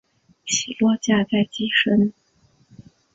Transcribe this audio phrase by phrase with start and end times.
[0.47, 2.11] 起落架在机身。